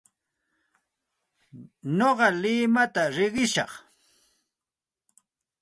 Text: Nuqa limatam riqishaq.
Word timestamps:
Nuqa 1.97 2.29
limatam 2.41 3.09
riqishaq. 3.15 3.71